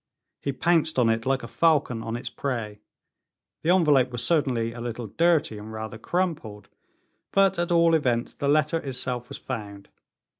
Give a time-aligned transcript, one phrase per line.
[0.39, 2.79] He pounced on it like a falcon on its prey.
[3.61, 6.69] The envelope was certainly a little dirty, and rather crumpled,
[7.31, 9.89] but at all events the letter itself was found.